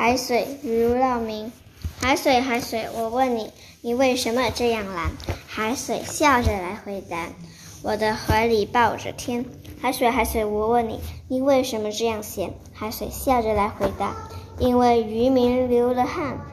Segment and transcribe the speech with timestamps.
[0.00, 1.50] 海水如绕明。
[2.00, 3.50] 海水，海水，我问你，
[3.80, 5.10] 你为什么这样蓝？
[5.48, 7.26] 海水笑着来回答：
[7.82, 9.44] 我的怀里抱着天。
[9.82, 12.54] 海水，海水，我问你，你为什么这样咸？
[12.72, 14.14] 海水笑着来回答：
[14.60, 16.46] 因为渔民流了汗。